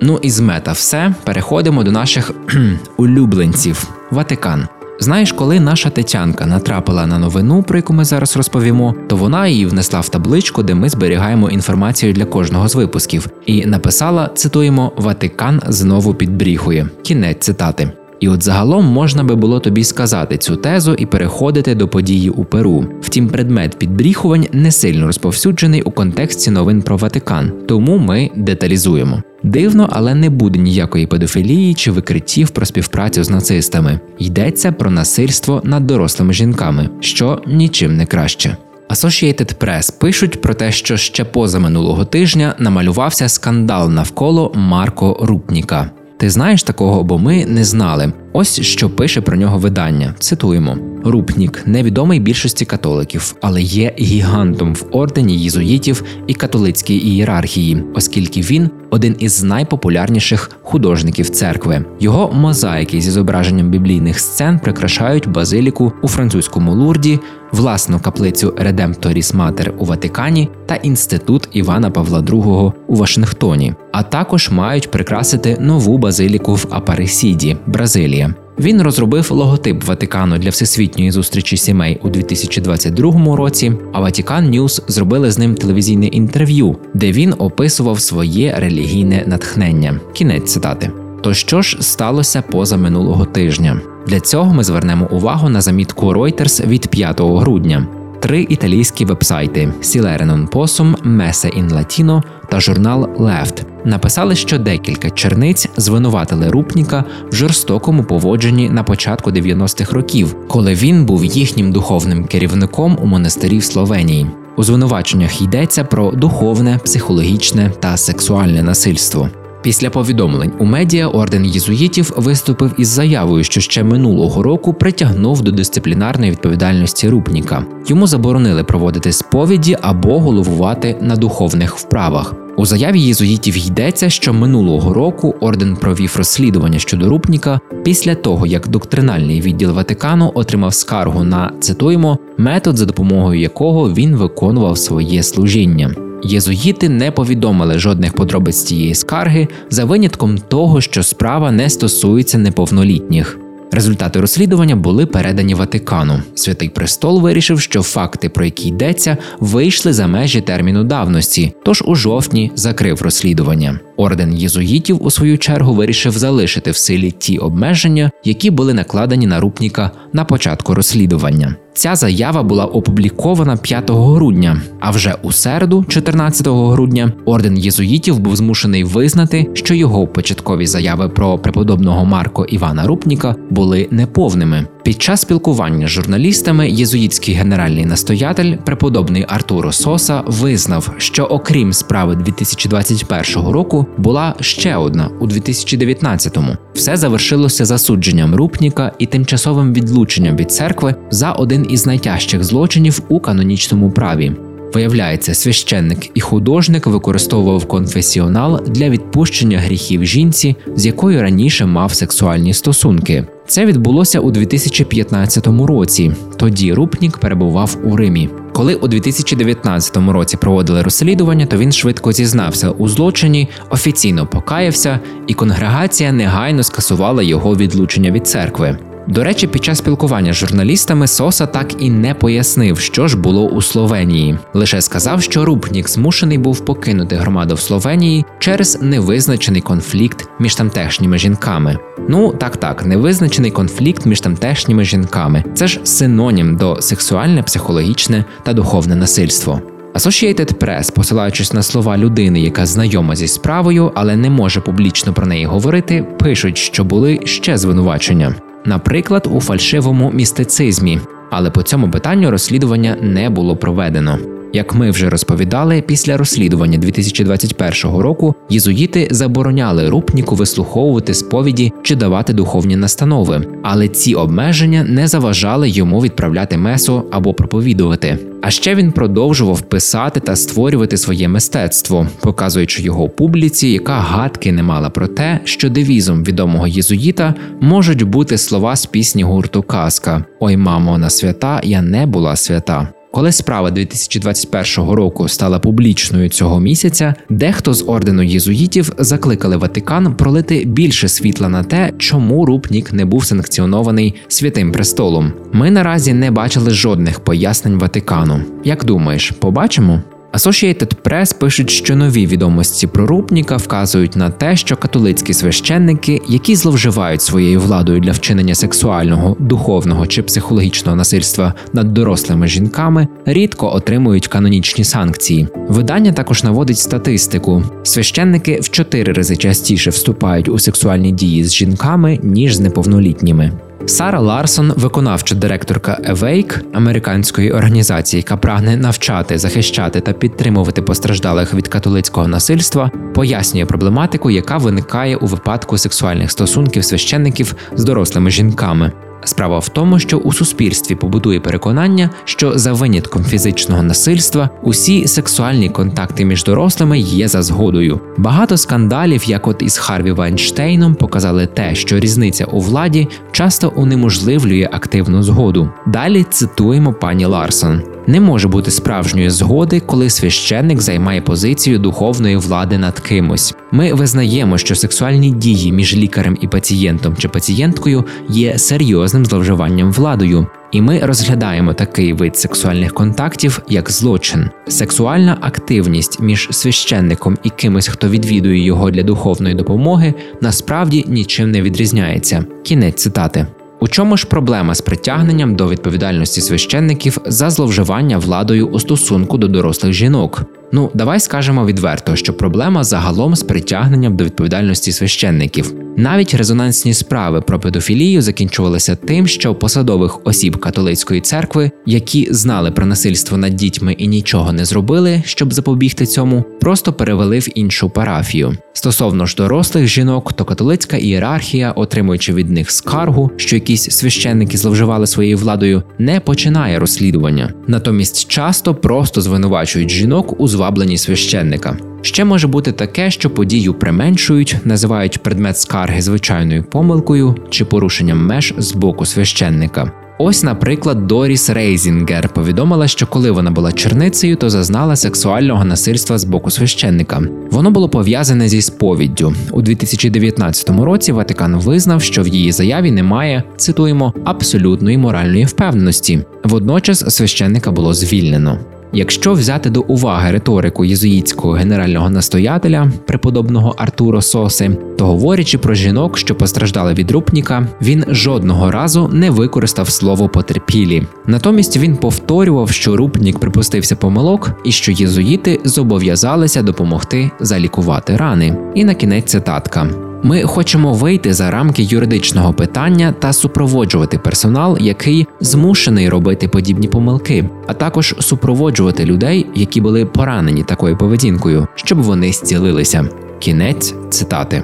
Ну 0.00 0.18
і 0.22 0.30
з 0.30 0.40
мета 0.40 0.72
все. 0.72 1.14
Переходимо 1.24 1.82
до 1.82 1.92
наших 1.92 2.32
улюбленців 2.96 3.88
Ватикан. 4.10 4.68
Знаєш, 5.02 5.32
коли 5.32 5.60
наша 5.60 5.90
Тетянка 5.90 6.46
натрапила 6.46 7.06
на 7.06 7.18
новину, 7.18 7.62
про 7.62 7.76
яку 7.76 7.92
ми 7.92 8.04
зараз 8.04 8.36
розповімо, 8.36 8.94
то 9.08 9.16
вона 9.16 9.46
її 9.48 9.66
внесла 9.66 10.00
в 10.00 10.08
табличку, 10.08 10.62
де 10.62 10.74
ми 10.74 10.88
зберігаємо 10.88 11.50
інформацію 11.50 12.12
для 12.12 12.24
кожного 12.24 12.68
з 12.68 12.74
випусків, 12.74 13.28
і 13.46 13.66
написала: 13.66 14.30
цитуємо 14.34 14.92
Ватикан 14.96 15.60
знову 15.66 16.14
підбріхує. 16.14 16.88
Кінець 17.02 17.38
цитати. 17.40 17.92
І 18.20 18.28
от 18.28 18.42
загалом 18.42 18.86
можна 18.86 19.24
би 19.24 19.34
було 19.34 19.60
тобі 19.60 19.84
сказати 19.84 20.38
цю 20.38 20.56
тезу 20.56 20.94
і 20.94 21.06
переходити 21.06 21.74
до 21.74 21.88
події 21.88 22.30
у 22.30 22.44
Перу. 22.44 22.86
Втім, 23.02 23.28
предмет 23.28 23.78
підбріхувань 23.78 24.46
не 24.52 24.72
сильно 24.72 25.06
розповсюджений 25.06 25.82
у 25.82 25.90
контексті 25.90 26.50
новин 26.50 26.82
про 26.82 26.96
Ватикан, 26.96 27.52
тому 27.68 27.98
ми 27.98 28.30
деталізуємо. 28.36 29.22
Дивно, 29.42 29.88
але 29.92 30.14
не 30.14 30.30
буде 30.30 30.58
ніякої 30.58 31.06
педофілії 31.06 31.74
чи 31.74 31.90
викриттів 31.90 32.50
про 32.50 32.66
співпрацю 32.66 33.24
з 33.24 33.30
нацистами. 33.30 34.00
Йдеться 34.18 34.72
про 34.72 34.90
насильство 34.90 35.62
над 35.64 35.86
дорослими 35.86 36.32
жінками, 36.32 36.88
що 37.00 37.42
нічим 37.46 37.96
не 37.96 38.06
краще. 38.06 38.56
Associated 38.90 39.54
Press 39.58 39.98
пишуть 39.98 40.40
про 40.40 40.54
те, 40.54 40.72
що 40.72 40.96
ще 40.96 41.24
поза 41.24 41.58
минулого 41.58 42.04
тижня 42.04 42.54
намалювався 42.58 43.28
скандал 43.28 43.90
навколо 43.90 44.52
Марко 44.54 45.18
Рупніка. 45.22 45.90
Ти 46.16 46.30
знаєш 46.30 46.62
такого, 46.62 47.04
бо 47.04 47.18
ми 47.18 47.46
не 47.46 47.64
знали. 47.64 48.12
Ось 48.32 48.60
що 48.60 48.90
пише 48.90 49.20
про 49.20 49.36
нього 49.36 49.58
видання. 49.58 50.14
Цитуємо: 50.18 50.78
Рупнік 51.04 51.62
невідомий 51.66 52.20
більшості 52.20 52.64
католиків, 52.64 53.34
але 53.40 53.62
є 53.62 53.94
гігантом 53.98 54.74
в 54.74 54.86
ордені 54.92 55.36
єзуїтів 55.36 56.04
і 56.26 56.34
католицькій 56.34 56.96
ієрархії, 56.96 57.84
оскільки 57.94 58.40
він 58.40 58.70
один 58.90 59.16
із 59.18 59.42
найпопулярніших 59.42 60.50
художників 60.62 61.30
церкви. 61.30 61.84
Його 62.00 62.32
мозаїки 62.32 63.00
зі 63.00 63.10
зображенням 63.10 63.70
біблійних 63.70 64.20
сцен 64.20 64.58
прикрашають 64.58 65.28
базиліку 65.28 65.92
у 66.02 66.08
французькому 66.08 66.74
лурді, 66.74 67.20
власну 67.52 68.00
каплицю 68.00 68.54
Redemptoris 68.58 69.34
Mater 69.34 69.72
у 69.78 69.84
Ватикані 69.84 70.48
та 70.66 70.74
інститут 70.74 71.48
Івана 71.52 71.90
Павла 71.90 72.20
II 72.20 72.72
у 72.86 72.96
Вашингтоні, 72.96 73.74
а 73.92 74.02
також 74.02 74.50
мають 74.50 74.90
прикрасити 74.90 75.56
нову 75.60 75.98
базиліку 75.98 76.54
в 76.54 76.66
Апаресіді, 76.70 77.56
Бразилія. 77.66 78.34
Він 78.58 78.82
розробив 78.82 79.32
логотип 79.32 79.84
Ватикану 79.84 80.38
для 80.38 80.50
всесвітньої 80.50 81.10
зустрічі 81.10 81.56
сімей 81.56 82.00
у 82.02 82.08
2022 82.08 83.36
році. 83.36 83.72
А 83.92 84.00
Vatican 84.00 84.50
News 84.50 84.82
зробили 84.88 85.30
з 85.30 85.38
ним 85.38 85.54
телевізійне 85.54 86.06
інтерв'ю, 86.06 86.76
де 86.94 87.12
він 87.12 87.34
описував 87.38 88.00
своє 88.00 88.54
релігійне 88.58 89.24
натхнення. 89.26 90.00
Кінець 90.12 90.52
цитати. 90.52 90.90
То 91.22 91.34
що 91.34 91.62
ж 91.62 91.76
сталося 91.80 92.42
позаминулого 92.42 93.24
тижня? 93.24 93.80
Для 94.06 94.20
цього 94.20 94.54
ми 94.54 94.64
звернемо 94.64 95.08
увагу 95.10 95.48
на 95.48 95.60
замітку 95.60 96.06
Reuters 96.06 96.66
від 96.66 96.86
5 96.86 97.20
грудня. 97.20 97.86
Три 98.20 98.46
італійські 98.48 99.04
вебсайти 99.04 99.72
Non 99.82 100.48
Possum, 100.48 100.94
Messe 101.02 101.58
in 101.58 101.70
Latino 101.70 102.22
та 102.50 102.60
журнал 102.60 103.04
Left 103.04 103.64
написали, 103.84 104.34
що 104.36 104.58
декілька 104.58 105.10
черниць 105.10 105.68
звинуватили 105.76 106.48
Рупніка 106.48 107.04
в 107.32 107.34
жорстокому 107.34 108.04
поводженні 108.04 108.70
на 108.70 108.82
початку 108.82 109.30
90-х 109.30 109.92
років, 109.92 110.36
коли 110.48 110.74
він 110.74 111.04
був 111.04 111.24
їхнім 111.24 111.72
духовним 111.72 112.24
керівником 112.24 112.98
у 113.02 113.06
монастирі 113.06 113.58
в 113.58 113.64
Словенії. 113.64 114.26
У 114.56 114.62
звинуваченнях 114.62 115.42
йдеться 115.42 115.84
про 115.84 116.10
духовне, 116.10 116.80
психологічне 116.84 117.72
та 117.80 117.96
сексуальне 117.96 118.62
насильство. 118.62 119.28
Після 119.62 119.90
повідомлень 119.90 120.52
у 120.58 120.64
медіа 120.64 121.08
орден 121.08 121.44
єзуїтів 121.44 122.12
виступив 122.16 122.74
із 122.78 122.88
заявою, 122.88 123.44
що 123.44 123.60
ще 123.60 123.84
минулого 123.84 124.42
року 124.42 124.74
притягнув 124.74 125.42
до 125.42 125.50
дисциплінарної 125.50 126.30
відповідальності 126.30 127.08
Рупніка. 127.08 127.64
Йому 127.86 128.06
заборонили 128.06 128.64
проводити 128.64 129.12
сповіді 129.12 129.76
або 129.80 130.20
головувати 130.20 130.96
на 131.00 131.16
духовних 131.16 131.76
вправах. 131.76 132.34
У 132.60 132.66
заяві 132.66 133.00
єзуїтів 133.00 133.66
йдеться, 133.66 134.10
що 134.10 134.32
минулого 134.32 134.94
року 134.94 135.34
орден 135.40 135.76
провів 135.76 136.14
розслідування 136.16 136.78
щодо 136.78 137.08
Рупніка 137.08 137.60
після 137.84 138.14
того, 138.14 138.46
як 138.46 138.68
доктринальний 138.68 139.40
відділ 139.40 139.70
Ватикану 139.70 140.32
отримав 140.34 140.74
скаргу 140.74 141.24
на 141.24 141.52
цитуємо 141.60 142.18
метод, 142.38 142.76
за 142.76 142.84
допомогою 142.84 143.40
якого 143.40 143.92
він 143.92 144.16
виконував 144.16 144.78
своє 144.78 145.22
служіння. 145.22 145.94
Єзуїти 146.24 146.88
не 146.88 147.10
повідомили 147.10 147.78
жодних 147.78 148.12
подробиць 148.12 148.62
цієї 148.62 148.94
скарги 148.94 149.48
за 149.70 149.84
винятком 149.84 150.38
того, 150.38 150.80
що 150.80 151.02
справа 151.02 151.52
не 151.52 151.70
стосується 151.70 152.38
неповнолітніх. 152.38 153.38
Результати 153.72 154.20
розслідування 154.20 154.76
були 154.76 155.06
передані 155.06 155.54
Ватикану. 155.54 156.22
Святий 156.34 156.68
престол 156.68 157.20
вирішив, 157.20 157.60
що 157.60 157.82
факти, 157.82 158.28
про 158.28 158.44
які 158.44 158.68
йдеться, 158.68 159.16
вийшли 159.40 159.92
за 159.92 160.06
межі 160.06 160.40
терміну 160.40 160.84
давності, 160.84 161.52
тож 161.64 161.82
у 161.86 161.94
жовтні 161.94 162.52
закрив 162.54 163.02
розслідування. 163.02 163.80
Орден 163.96 164.34
єзуїтів 164.34 165.04
у 165.04 165.10
свою 165.10 165.38
чергу 165.38 165.74
вирішив 165.74 166.12
залишити 166.12 166.70
в 166.70 166.76
силі 166.76 167.10
ті 167.10 167.38
обмеження, 167.38 168.10
які 168.24 168.50
були 168.50 168.74
накладені 168.74 169.26
на 169.26 169.40
рупніка 169.40 169.90
на 170.12 170.24
початку 170.24 170.74
розслідування. 170.74 171.56
Ця 171.74 171.96
заява 171.96 172.42
була 172.42 172.64
опублікована 172.64 173.56
5 173.56 173.90
грудня, 173.90 174.62
а 174.80 174.90
вже 174.90 175.14
у 175.22 175.32
середу, 175.32 175.84
14 175.88 176.48
грудня, 176.48 177.12
орден 177.24 177.58
єзуїтів 177.58 178.18
був 178.18 178.36
змушений 178.36 178.84
визнати, 178.84 179.46
що 179.54 179.74
його 179.74 180.06
початкові 180.06 180.66
заяви 180.66 181.08
про 181.08 181.38
преподобного 181.38 182.04
Марко 182.04 182.44
Івана 182.44 182.86
Рупніка 182.86 183.34
були 183.50 183.59
неповними. 183.90 184.66
Під 184.82 185.02
час 185.02 185.20
спілкування 185.20 185.86
з 185.86 185.90
журналістами 185.90 186.70
єзуїтський 186.70 187.34
генеральний 187.34 187.84
настоятель, 187.84 188.56
преподобний 188.56 189.24
Артуро 189.28 189.72
Соса, 189.72 190.22
визнав, 190.26 190.92
що 190.98 191.24
окрім 191.24 191.72
справи 191.72 192.16
2021 192.16 193.48
року 193.48 193.86
була 193.98 194.34
ще 194.40 194.76
одна 194.76 195.10
у 195.20 195.26
2019-му. 195.26 196.56
Все 196.74 196.96
завершилося 196.96 197.64
засудженням 197.64 198.34
Рупніка 198.34 198.92
і 198.98 199.06
тимчасовим 199.06 199.72
відлученням 199.72 200.36
від 200.36 200.52
церкви 200.52 200.94
за 201.10 201.32
один 201.32 201.66
із 201.70 201.86
найтяжчих 201.86 202.44
злочинів 202.44 203.02
у 203.08 203.20
канонічному 203.20 203.90
праві. 203.90 204.32
Виявляється, 204.74 205.34
священник 205.34 206.10
і 206.14 206.20
художник 206.20 206.86
використовував 206.86 207.64
конфесіонал 207.64 208.60
для 208.66 208.90
відпущення 208.90 209.58
гріхів 209.58 210.04
жінці, 210.04 210.56
з 210.76 210.86
якою 210.86 211.22
раніше 211.22 211.66
мав 211.66 211.94
сексуальні 211.94 212.54
стосунки. 212.54 213.26
Це 213.46 213.66
відбулося 213.66 214.20
у 214.20 214.30
2015 214.30 215.46
році. 215.46 216.12
Тоді 216.36 216.72
Рупнік 216.72 217.18
перебував 217.18 217.76
у 217.84 217.96
Римі. 217.96 218.28
Коли 218.52 218.74
у 218.74 218.88
2019 218.88 219.96
році 219.96 220.36
проводили 220.36 220.82
розслідування, 220.82 221.46
то 221.46 221.56
він 221.56 221.72
швидко 221.72 222.12
зізнався 222.12 222.70
у 222.70 222.88
злочині, 222.88 223.48
офіційно 223.70 224.26
покаявся, 224.26 225.00
і 225.26 225.34
конгрегація 225.34 226.12
негайно 226.12 226.62
скасувала 226.62 227.22
його 227.22 227.56
відлучення 227.56 228.10
від 228.10 228.26
церкви. 228.26 228.78
До 229.08 229.24
речі, 229.24 229.46
під 229.46 229.64
час 229.64 229.78
спілкування 229.78 230.32
з 230.32 230.36
журналістами 230.36 231.06
Соса 231.06 231.46
так 231.46 231.82
і 231.82 231.90
не 231.90 232.14
пояснив, 232.14 232.78
що 232.78 233.08
ж 233.08 233.16
було 233.16 233.48
у 233.48 233.62
Словенії. 233.62 234.38
Лише 234.54 234.80
сказав, 234.80 235.22
що 235.22 235.44
Рупнік 235.44 235.88
змушений 235.88 236.38
був 236.38 236.64
покинути 236.64 237.16
громаду 237.16 237.54
в 237.54 237.60
Словенії 237.60 238.24
через 238.38 238.82
невизначений 238.82 239.60
конфлікт 239.60 240.28
між 240.38 240.54
тамтешніми 240.54 241.18
жінками. 241.18 241.78
Ну 242.08 242.32
так, 242.32 242.56
так, 242.56 242.86
невизначений 242.86 243.50
конфлікт 243.50 244.06
між 244.06 244.20
тамтешніми 244.20 244.84
жінками. 244.84 245.44
Це 245.54 245.66
ж 245.66 245.80
синонім 245.84 246.56
до 246.56 246.76
сексуальне, 246.80 247.42
психологічне 247.42 248.24
та 248.42 248.52
духовне 248.52 248.96
насильство. 248.96 249.60
Associated 249.94 250.54
Press, 250.54 250.94
посилаючись 250.94 251.52
на 251.52 251.62
слова 251.62 251.98
людини, 251.98 252.40
яка 252.40 252.66
знайома 252.66 253.16
зі 253.16 253.28
справою, 253.28 253.92
але 253.94 254.16
не 254.16 254.30
може 254.30 254.60
публічно 254.60 255.12
про 255.12 255.26
неї 255.26 255.46
говорити, 255.46 256.06
пишуть, 256.18 256.58
що 256.58 256.84
були 256.84 257.20
ще 257.24 257.58
звинувачення. 257.58 258.34
Наприклад, 258.64 259.28
у 259.30 259.40
фальшивому 259.40 260.10
містицизмі. 260.10 261.00
Але 261.30 261.50
по 261.50 261.62
цьому 261.62 261.90
питанню 261.90 262.30
розслідування 262.30 262.96
не 263.00 263.30
було 263.30 263.56
проведено. 263.56 264.18
Як 264.52 264.74
ми 264.74 264.90
вже 264.90 265.10
розповідали, 265.10 265.82
після 265.82 266.16
розслідування 266.16 266.78
2021 266.78 267.96
року 267.96 268.34
єзуїти 268.50 269.08
забороняли 269.10 269.88
рупніку 269.88 270.34
вислуховувати 270.34 271.14
сповіді 271.14 271.72
чи 271.82 271.96
давати 271.96 272.32
духовні 272.32 272.76
настанови, 272.76 273.46
але 273.62 273.88
ці 273.88 274.14
обмеження 274.14 274.84
не 274.84 275.08
заважали 275.08 275.68
йому 275.68 276.00
відправляти 276.00 276.56
месо 276.56 277.04
або 277.10 277.34
проповідувати. 277.34 278.18
А 278.42 278.50
ще 278.50 278.74
він 278.74 278.92
продовжував 278.92 279.60
писати 279.60 280.20
та 280.20 280.36
створювати 280.36 280.96
своє 280.96 281.28
мистецтво, 281.28 282.06
показуючи 282.20 282.82
його 282.82 283.08
публіці, 283.08 283.68
яка 283.68 283.92
гадки 284.00 284.52
не 284.52 284.62
мала 284.62 284.90
про 284.90 285.06
те, 285.06 285.40
що 285.44 285.70
девізом 285.70 286.24
відомого 286.24 286.66
єзуїта 286.66 287.34
можуть 287.60 288.02
бути 288.02 288.38
слова 288.38 288.76
з 288.76 288.86
пісні 288.86 289.22
гурту 289.22 289.62
Казка 289.62 290.24
Ой, 290.40 290.56
мамо, 290.56 290.98
на 290.98 291.10
свята 291.10 291.60
я 291.64 291.82
не 291.82 292.06
була 292.06 292.36
свята. 292.36 292.88
Коли 293.12 293.32
справа 293.32 293.70
2021 293.70 294.90
року 294.90 295.28
стала 295.28 295.58
публічною 295.58 296.28
цього 296.28 296.60
місяця, 296.60 297.14
дехто 297.28 297.74
з 297.74 297.84
ордену 297.88 298.22
єзуїтів 298.22 298.92
закликали 298.98 299.56
Ватикан 299.56 300.14
пролити 300.14 300.64
більше 300.64 301.08
світла 301.08 301.48
на 301.48 301.64
те, 301.64 301.92
чому 301.98 302.46
Рупнік 302.46 302.92
не 302.92 303.04
був 303.04 303.24
санкціонований 303.24 304.14
святим 304.28 304.72
престолом. 304.72 305.32
Ми 305.52 305.70
наразі 305.70 306.12
не 306.12 306.30
бачили 306.30 306.70
жодних 306.70 307.20
пояснень 307.20 307.78
Ватикану. 307.78 308.40
Як 308.64 308.84
думаєш, 308.84 309.30
побачимо? 309.30 310.02
Associated 310.32 310.94
Press 311.04 311.38
пишуть, 311.38 311.70
що 311.70 311.96
нові 311.96 312.26
відомості 312.26 312.86
про 312.86 313.06
Рупніка 313.06 313.56
вказують 313.56 314.16
на 314.16 314.30
те, 314.30 314.56
що 314.56 314.76
католицькі 314.76 315.34
священники, 315.34 316.20
які 316.28 316.56
зловживають 316.56 317.22
своєю 317.22 317.60
владою 317.60 318.00
для 318.00 318.12
вчинення 318.12 318.54
сексуального, 318.54 319.36
духовного 319.38 320.06
чи 320.06 320.22
психологічного 320.22 320.96
насильства 320.96 321.54
над 321.72 321.94
дорослими 321.94 322.48
жінками, 322.48 323.08
рідко 323.26 323.74
отримують 323.74 324.28
канонічні 324.28 324.84
санкції. 324.84 325.48
Видання 325.68 326.12
також 326.12 326.44
наводить 326.44 326.78
статистику: 326.78 327.62
священники 327.82 328.60
в 328.60 328.70
чотири 328.70 329.12
рази 329.12 329.36
частіше 329.36 329.90
вступають 329.90 330.48
у 330.48 330.58
сексуальні 330.58 331.12
дії 331.12 331.44
з 331.44 331.54
жінками 331.54 332.18
ніж 332.22 332.54
з 332.54 332.60
неповнолітніми. 332.60 333.52
Сара 333.86 334.20
Ларсон, 334.20 334.72
виконавча 334.76 335.34
директорка 335.34 335.98
Awake, 336.08 336.60
американської 336.72 337.52
організації, 337.52 338.20
яка 338.20 338.36
прагне 338.36 338.76
навчати, 338.76 339.38
захищати 339.38 340.00
та 340.00 340.12
підтримувати 340.12 340.82
постраждалих 340.82 341.54
від 341.54 341.68
католицького 341.68 342.28
насильства, 342.28 342.90
пояснює 343.14 343.66
проблематику, 343.66 344.30
яка 344.30 344.56
виникає 344.58 345.16
у 345.16 345.26
випадку 345.26 345.78
сексуальних 345.78 346.30
стосунків 346.30 346.84
священників 346.84 347.54
з 347.76 347.84
дорослими 347.84 348.30
жінками. 348.30 348.92
Справа 349.24 349.58
в 349.58 349.68
тому, 349.68 349.98
що 349.98 350.18
у 350.18 350.32
суспільстві 350.32 350.94
побудує 350.94 351.40
переконання, 351.40 352.10
що 352.24 352.58
за 352.58 352.72
винятком 352.72 353.24
фізичного 353.24 353.82
насильства 353.82 354.50
усі 354.62 355.08
сексуальні 355.08 355.70
контакти 355.70 356.24
між 356.24 356.44
дорослими 356.44 356.98
є 356.98 357.28
за 357.28 357.42
згодою. 357.42 358.00
Багато 358.16 358.56
скандалів, 358.56 359.24
як 359.24 359.46
от 359.46 359.62
із 359.62 359.78
Харві 359.78 360.12
Вайнштейном, 360.12 360.94
показали 360.94 361.46
те, 361.46 361.74
що 361.74 361.98
різниця 362.00 362.44
у 362.44 362.60
владі 362.60 363.08
часто 363.32 363.72
унеможливлює 363.76 364.68
активну 364.72 365.22
згоду. 365.22 365.70
Далі 365.86 366.26
цитуємо 366.30 366.92
пані 366.92 367.26
Ларсон. 367.26 367.82
Не 368.06 368.20
може 368.20 368.48
бути 368.48 368.70
справжньої 368.70 369.30
згоди, 369.30 369.80
коли 369.80 370.10
священник 370.10 370.80
займає 370.80 371.20
позицію 371.20 371.78
духовної 371.78 372.36
влади 372.36 372.78
над 372.78 373.00
кимось. 373.00 373.54
Ми 373.72 373.94
визнаємо, 373.94 374.58
що 374.58 374.74
сексуальні 374.74 375.30
дії 375.30 375.72
між 375.72 375.96
лікарем 375.96 376.38
і 376.40 376.48
пацієнтом 376.48 377.16
чи 377.16 377.28
пацієнткою 377.28 378.04
є 378.28 378.58
серйозним 378.58 379.26
зловживанням 379.26 379.92
владою. 379.92 380.46
І 380.72 380.80
ми 380.80 380.98
розглядаємо 380.98 381.74
такий 381.74 382.12
вид 382.12 382.36
сексуальних 382.36 382.94
контактів 382.94 383.62
як 383.68 383.90
злочин. 383.90 384.50
Сексуальна 384.68 385.38
активність 385.40 386.20
між 386.20 386.48
священником 386.50 387.38
і 387.42 387.50
кимось, 387.50 387.88
хто 387.88 388.08
відвідує 388.08 388.64
його 388.64 388.90
для 388.90 389.02
духовної 389.02 389.54
допомоги, 389.54 390.14
насправді 390.40 391.04
нічим 391.08 391.50
не 391.50 391.62
відрізняється. 391.62 392.44
Кінець 392.64 393.02
цитати. 393.02 393.46
У 393.80 393.88
чому 393.88 394.16
ж 394.16 394.26
проблема 394.26 394.74
з 394.74 394.80
притягненням 394.80 395.54
до 395.54 395.68
відповідальності 395.68 396.40
священників 396.40 397.18
за 397.26 397.50
зловживання 397.50 398.18
владою 398.18 398.68
у 398.68 398.80
стосунку 398.80 399.38
до 399.38 399.48
дорослих 399.48 399.92
жінок? 399.92 400.42
Ну, 400.72 400.90
давай 400.94 401.20
скажемо 401.20 401.66
відверто, 401.66 402.16
що 402.16 402.34
проблема 402.34 402.84
загалом 402.84 403.36
з 403.36 403.42
притягненням 403.42 404.16
до 404.16 404.24
відповідальності 404.24 404.92
священників. 404.92 405.74
Навіть 405.96 406.34
резонансні 406.34 406.94
справи 406.94 407.40
про 407.40 407.60
педофілію 407.60 408.22
закінчувалися 408.22 408.96
тим, 408.96 409.26
що 409.26 409.54
посадових 409.54 410.26
осіб 410.26 410.56
католицької 410.56 411.20
церкви, 411.20 411.70
які 411.86 412.28
знали 412.30 412.70
про 412.70 412.86
насильство 412.86 413.36
над 413.36 413.54
дітьми 413.54 413.92
і 413.92 414.08
нічого 414.08 414.52
не 414.52 414.64
зробили, 414.64 415.22
щоб 415.26 415.52
запобігти 415.52 416.06
цьому, 416.06 416.44
просто 416.60 416.92
перевели 416.92 417.38
в 417.38 417.58
іншу 417.58 417.90
парафію. 417.90 418.56
Стосовно 418.72 419.26
ж 419.26 419.36
дорослих 419.36 419.86
жінок, 419.86 420.32
то 420.32 420.44
католицька 420.44 420.96
ієрархія, 420.96 421.72
отримуючи 421.72 422.34
від 422.34 422.50
них 422.50 422.70
скаргу, 422.70 423.30
що 423.36 423.56
якісь 423.56 423.90
священники 423.90 424.58
зловживали 424.58 425.06
своєю 425.06 425.36
владою, 425.36 425.82
не 425.98 426.20
починає 426.20 426.78
розслідування. 426.78 427.52
Натомість 427.66 428.28
часто 428.28 428.74
просто 428.74 429.20
звинувачують 429.20 429.90
жінок 429.90 430.40
у 430.40 430.48
звабленні 430.48 430.98
священника. 430.98 431.76
Ще 432.02 432.24
може 432.24 432.46
бути 432.46 432.72
таке, 432.72 433.10
що 433.10 433.30
подію 433.30 433.74
применшують, 433.74 434.56
називають 434.64 435.22
предмет 435.22 435.58
скарги 435.58 436.02
звичайною 436.02 436.64
помилкою 436.64 437.34
чи 437.50 437.64
порушенням 437.64 438.26
меж 438.26 438.54
з 438.58 438.72
боку 438.72 439.06
священника. 439.06 439.92
Ось, 440.22 440.42
наприклад, 440.42 441.06
Доріс 441.06 441.50
Рейзінгер 441.50 442.28
повідомила, 442.28 442.88
що 442.88 443.06
коли 443.06 443.30
вона 443.30 443.50
була 443.50 443.72
черницею, 443.72 444.36
то 444.36 444.50
зазнала 444.50 444.96
сексуального 444.96 445.64
насильства 445.64 446.18
з 446.18 446.24
боку 446.24 446.50
священника. 446.50 447.22
Воно 447.50 447.70
було 447.70 447.88
пов'язане 447.88 448.48
зі 448.48 448.62
сповіддю 448.62 449.34
у 449.52 449.62
2019 449.62 450.70
році. 450.70 451.12
Ватикан 451.12 451.56
визнав, 451.56 452.02
що 452.02 452.22
в 452.22 452.28
її 452.28 452.52
заяві 452.52 452.90
немає, 452.90 453.42
цитуємо, 453.56 454.14
абсолютної 454.24 454.98
моральної 454.98 455.44
впевненості. 455.44 456.20
Водночас 456.44 457.14
священника 457.16 457.70
було 457.70 457.94
звільнено. 457.94 458.58
Якщо 458.92 459.32
взяти 459.32 459.70
до 459.70 459.80
уваги 459.80 460.30
риторику 460.30 460.84
єзуїтського 460.84 461.54
генерального 461.54 462.10
настоятеля, 462.10 462.92
преподобного 463.06 463.74
Артуро 463.78 464.22
Соси, 464.22 464.70
то 464.98 465.06
говорячи 465.06 465.58
про 465.58 465.74
жінок, 465.74 466.18
що 466.18 466.34
постраждали 466.34 466.94
від 466.94 467.10
рупніка, 467.10 467.68
він 467.82 468.04
жодного 468.08 468.70
разу 468.70 469.08
не 469.12 469.30
використав 469.30 469.88
слово 469.88 470.28
потерпілі. 470.28 471.02
Натомість 471.26 471.76
він 471.76 471.96
повторював, 471.96 472.70
що 472.70 472.96
рупнік 472.96 473.38
припустився 473.38 473.96
помилок 473.96 474.50
і 474.64 474.72
що 474.72 474.92
єзуїти 474.92 475.60
зобов'язалися 475.64 476.62
допомогти 476.62 477.30
залікувати 477.40 478.16
рани. 478.16 478.56
І 478.74 478.84
на 478.84 478.94
кінець 478.94 479.30
цитатка. 479.30 480.09
Ми 480.22 480.42
хочемо 480.42 480.92
вийти 480.92 481.32
за 481.32 481.50
рамки 481.50 481.82
юридичного 481.82 482.52
питання 482.52 483.14
та 483.18 483.32
супроводжувати 483.32 484.18
персонал, 484.18 484.78
який 484.80 485.26
змушений 485.40 486.08
робити 486.08 486.48
подібні 486.48 486.88
помилки, 486.88 487.50
а 487.66 487.74
також 487.74 488.14
супроводжувати 488.18 489.04
людей, 489.04 489.46
які 489.54 489.80
були 489.80 490.06
поранені 490.06 490.62
такою 490.62 490.98
поведінкою, 490.98 491.66
щоб 491.74 492.02
вони 492.02 492.32
зцілилися. 492.32 493.08
Кінець 493.38 493.94
цитати. 494.10 494.62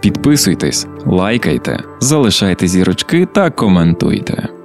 Підписуйтесь, 0.00 0.86
лайкайте, 1.06 1.78
залишайте 2.00 2.66
зірочки 2.66 3.26
та 3.26 3.50
коментуйте. 3.50 4.59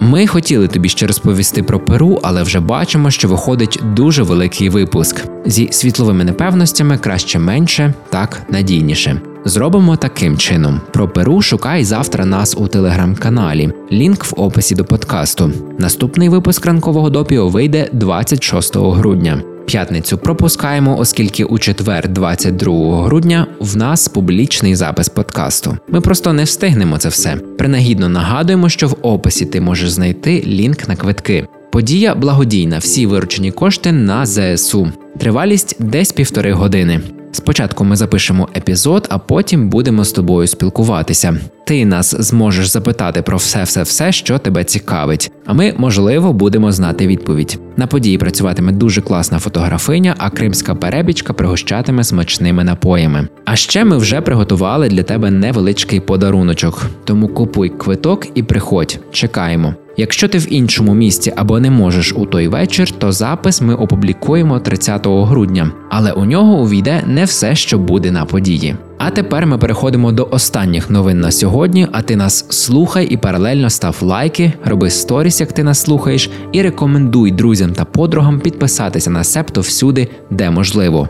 Ми 0.00 0.26
хотіли 0.26 0.68
тобі 0.68 0.88
ще 0.88 1.06
розповісти 1.06 1.62
про 1.62 1.80
Перу, 1.80 2.20
але 2.22 2.42
вже 2.42 2.60
бачимо, 2.60 3.10
що 3.10 3.28
виходить 3.28 3.80
дуже 3.94 4.22
великий 4.22 4.68
випуск 4.68 5.24
зі 5.46 5.68
світловими 5.72 6.24
непевностями 6.24 6.98
краще 6.98 7.38
менше, 7.38 7.94
так 8.10 8.42
надійніше. 8.48 9.20
Зробимо 9.44 9.96
таким 9.96 10.36
чином: 10.36 10.80
про 10.92 11.08
Перу 11.08 11.42
шукай 11.42 11.84
завтра 11.84 12.24
нас 12.24 12.56
у 12.58 12.68
телеграм-каналі. 12.68 13.72
Лінк 13.92 14.24
в 14.24 14.34
описі 14.36 14.74
до 14.74 14.84
подкасту. 14.84 15.52
Наступний 15.78 16.28
випуск 16.28 16.66
ранкового 16.66 17.10
допіо 17.10 17.48
вийде 17.48 17.88
26 17.92 18.76
грудня. 18.76 19.42
П'ятницю 19.68 20.18
пропускаємо, 20.18 20.98
оскільки 20.98 21.44
у 21.44 21.58
четвер, 21.58 22.08
22 22.08 23.04
грудня, 23.04 23.46
в 23.60 23.76
нас 23.76 24.08
публічний 24.08 24.74
запис 24.74 25.08
подкасту. 25.08 25.78
Ми 25.88 26.00
просто 26.00 26.32
не 26.32 26.44
встигнемо 26.44 26.98
це 26.98 27.08
все. 27.08 27.36
Принагідно 27.36 28.08
нагадуємо, 28.08 28.68
що 28.68 28.88
в 28.88 28.96
описі 29.02 29.46
ти 29.46 29.60
можеш 29.60 29.90
знайти 29.90 30.42
лінк 30.46 30.88
на 30.88 30.96
квитки. 30.96 31.46
Подія 31.72 32.14
благодійна, 32.14 32.78
всі 32.78 33.06
виручені 33.06 33.50
кошти 33.50 33.92
на 33.92 34.26
ЗСУ. 34.26 34.92
Тривалість 35.18 35.76
десь 35.78 36.12
півтори 36.12 36.52
години. 36.52 37.00
Спочатку 37.32 37.84
ми 37.84 37.96
запишемо 37.96 38.48
епізод, 38.56 39.06
а 39.10 39.18
потім 39.18 39.68
будемо 39.68 40.04
з 40.04 40.12
тобою 40.12 40.46
спілкуватися. 40.46 41.36
Ти 41.64 41.84
нас 41.84 42.14
зможеш 42.18 42.66
запитати 42.68 43.22
про 43.22 43.36
все-все-все, 43.36 44.12
що 44.12 44.38
тебе 44.38 44.64
цікавить. 44.64 45.32
А 45.46 45.52
ми, 45.52 45.74
можливо, 45.76 46.32
будемо 46.32 46.72
знати 46.72 47.06
відповідь. 47.06 47.58
На 47.76 47.86
події 47.86 48.18
працюватиме 48.18 48.72
дуже 48.72 49.00
класна 49.00 49.38
фотографиня, 49.38 50.14
а 50.18 50.30
кримська 50.30 50.74
перебічка 50.74 51.32
пригощатиме 51.32 52.04
смачними 52.04 52.64
напоями. 52.64 53.28
А 53.44 53.56
ще 53.56 53.84
ми 53.84 53.98
вже 53.98 54.20
приготували 54.20 54.88
для 54.88 55.02
тебе 55.02 55.30
невеличкий 55.30 56.00
подаруночок. 56.00 56.86
Тому 57.04 57.28
купуй 57.28 57.68
квиток 57.68 58.26
і 58.34 58.42
приходь. 58.42 59.00
Чекаємо. 59.12 59.74
Якщо 60.00 60.28
ти 60.28 60.38
в 60.38 60.52
іншому 60.52 60.94
місті 60.94 61.32
або 61.36 61.60
не 61.60 61.70
можеш 61.70 62.12
у 62.12 62.26
той 62.26 62.48
вечір, 62.48 62.90
то 62.90 63.12
запис 63.12 63.60
ми 63.60 63.74
опублікуємо 63.74 64.60
30 64.60 65.06
грудня, 65.06 65.70
але 65.90 66.12
у 66.12 66.24
нього 66.24 66.60
увійде 66.60 67.02
не 67.06 67.24
все, 67.24 67.54
що 67.54 67.78
буде 67.78 68.10
на 68.10 68.24
події. 68.24 68.76
А 68.98 69.10
тепер 69.10 69.46
ми 69.46 69.58
переходимо 69.58 70.12
до 70.12 70.28
останніх 70.30 70.90
новин 70.90 71.20
на 71.20 71.30
сьогодні. 71.30 71.86
А 71.92 72.02
ти 72.02 72.16
нас 72.16 72.46
слухай 72.48 73.06
і 73.06 73.16
паралельно 73.16 73.70
став 73.70 73.96
лайки, 74.02 74.52
роби 74.64 74.90
сторіс, 74.90 75.40
як 75.40 75.52
ти 75.52 75.62
нас 75.62 75.80
слухаєш, 75.80 76.30
і 76.52 76.62
рекомендуй 76.62 77.30
друзям 77.30 77.72
та 77.72 77.84
подругам 77.84 78.40
підписатися 78.40 79.10
на 79.10 79.24
септо 79.24 79.60
всюди, 79.60 80.08
де 80.30 80.50
можливо. 80.50 81.08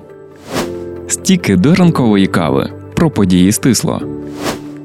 Стіки 1.09 1.57
до 1.57 1.75
ранкової 1.75 2.26
кави 2.26 2.71
про 2.95 3.11
події 3.11 3.52
стисло. 3.52 4.02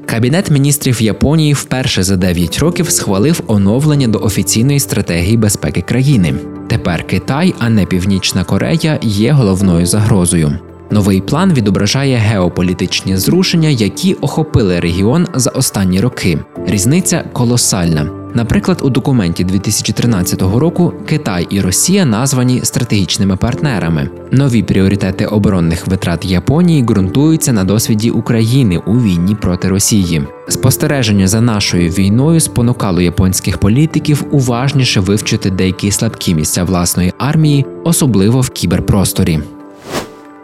Кабінет 0.06 0.50
міністрів 0.50 1.02
Японії 1.02 1.52
вперше 1.52 2.02
за 2.02 2.16
9 2.16 2.58
років 2.58 2.90
схвалив 2.90 3.42
оновлення 3.46 4.08
до 4.08 4.18
офіційної 4.18 4.80
стратегії 4.80 5.36
безпеки 5.36 5.80
країни. 5.80 6.34
Тепер 6.68 7.06
Китай, 7.06 7.54
а 7.58 7.70
не 7.70 7.86
Північна 7.86 8.44
Корея, 8.44 8.98
є 9.02 9.32
головною 9.32 9.86
загрозою. 9.86 10.58
Новий 10.90 11.20
план 11.20 11.52
відображає 11.52 12.16
геополітичні 12.16 13.16
зрушення, 13.16 13.68
які 13.68 14.14
охопили 14.14 14.80
регіон 14.80 15.26
за 15.34 15.50
останні 15.50 16.00
роки. 16.00 16.38
Різниця 16.66 17.24
колосальна. 17.32 18.23
Наприклад, 18.34 18.80
у 18.82 18.90
документі 18.90 19.44
2013 19.44 20.42
року 20.42 20.92
Китай 21.06 21.46
і 21.50 21.60
Росія 21.60 22.04
названі 22.04 22.60
стратегічними 22.64 23.36
партнерами. 23.36 24.08
Нові 24.30 24.62
пріоритети 24.62 25.26
оборонних 25.26 25.86
витрат 25.86 26.24
Японії 26.24 26.82
ґрунтуються 26.82 27.52
на 27.52 27.64
досвіді 27.64 28.10
України 28.10 28.78
у 28.86 29.00
війні 29.00 29.34
проти 29.34 29.68
Росії. 29.68 30.22
Спостереження 30.48 31.26
за 31.26 31.40
нашою 31.40 31.90
війною 31.90 32.40
спонукало 32.40 33.00
японських 33.00 33.58
політиків 33.58 34.24
уважніше 34.30 35.00
вивчити 35.00 35.50
деякі 35.50 35.90
слабкі 35.90 36.34
місця 36.34 36.64
власної 36.64 37.12
армії, 37.18 37.66
особливо 37.84 38.40
в 38.40 38.50
кіберпросторі. 38.50 39.40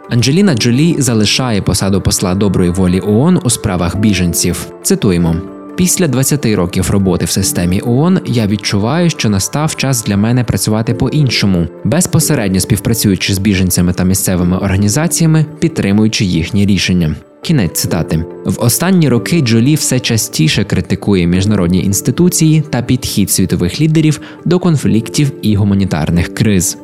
Анджеліна 0.09 0.55
Джолі 0.55 0.95
залишає 0.99 1.61
посаду 1.61 2.01
посла 2.01 2.35
доброї 2.35 2.69
волі 2.69 3.01
ООН 3.07 3.39
у 3.43 3.49
справах 3.49 3.97
біженців. 3.97 4.65
Цитуємо. 4.83 5.35
Після 5.81 6.07
20 6.07 6.45
років 6.45 6.89
роботи 6.89 7.25
в 7.25 7.29
системі 7.29 7.81
ООН 7.85 8.19
я 8.25 8.47
відчуваю, 8.47 9.09
що 9.09 9.29
настав 9.29 9.75
час 9.75 10.03
для 10.03 10.17
мене 10.17 10.43
працювати 10.43 10.93
по-іншому, 10.93 11.67
безпосередньо 11.83 12.59
співпрацюючи 12.59 13.33
з 13.33 13.37
біженцями 13.39 13.93
та 13.93 14.03
місцевими 14.03 14.57
організаціями, 14.57 15.45
підтримуючи 15.59 16.25
їхні 16.25 16.65
рішення. 16.65 17.15
Кінець 17.41 17.79
цитати 17.79 18.25
в 18.45 18.63
останні 18.63 19.09
роки 19.09 19.41
Джолі 19.41 19.75
все 19.75 19.99
частіше 19.99 20.63
критикує 20.63 21.27
міжнародні 21.27 21.83
інституції 21.83 22.63
та 22.69 22.81
підхід 22.81 23.31
світових 23.31 23.81
лідерів 23.81 24.21
до 24.45 24.59
конфліктів 24.59 25.31
і 25.41 25.55
гуманітарних 25.55 26.33
криз. 26.33 26.77